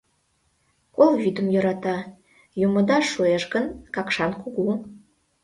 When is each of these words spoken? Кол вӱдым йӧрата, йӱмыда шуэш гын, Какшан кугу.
Кол 0.95 1.11
вӱдым 1.21 1.47
йӧрата, 1.53 1.97
йӱмыда 2.59 2.97
шуэш 3.11 3.43
гын, 3.53 3.65
Какшан 3.95 4.31
кугу. 4.41 4.67